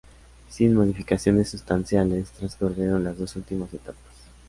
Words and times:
Sin 0.49 0.73
modificaciones 0.73 1.49
sustanciales 1.51 2.31
transcurrieron 2.31 3.03
las 3.03 3.19
dos 3.19 3.35
últimas 3.35 3.71
etapas. 3.71 4.01